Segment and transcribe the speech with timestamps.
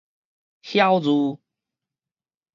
[0.63, 1.37] 曉諭